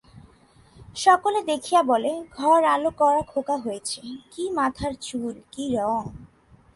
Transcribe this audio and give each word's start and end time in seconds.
সকলে 0.95 1.39
দেখিয়া 1.43 1.81
বলে, 1.83 2.11
ঘর-আলো-করা 2.37 3.21
খোকা 3.23 3.55
হয়েছে, 3.57 4.01
কি 4.31 4.43
মাথায় 4.49 4.95
চুল, 5.01 5.35
কি 5.51 5.63
রং! 5.75 6.03